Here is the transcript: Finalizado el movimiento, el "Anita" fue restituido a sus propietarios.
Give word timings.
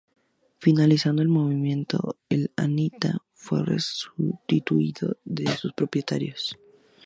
Finalizado 0.57 1.21
el 1.21 1.27
movimiento, 1.27 2.17
el 2.27 2.49
"Anita" 2.57 3.19
fue 3.35 3.63
restituido 3.63 5.17
a 5.45 5.55
sus 5.55 5.73
propietarios. 5.73 6.57